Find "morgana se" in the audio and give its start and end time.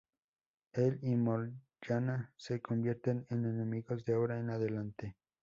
1.15-2.59